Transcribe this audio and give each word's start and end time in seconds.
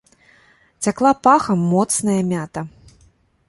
Цякла 0.85 1.11
пахам 1.27 1.59
моцная 1.73 2.19
мята. 2.33 2.61